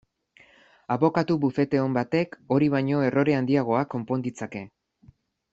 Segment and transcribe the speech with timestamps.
[0.95, 4.65] Abokatu bufete on batek hori baino errore handiagoak konpon ditzake.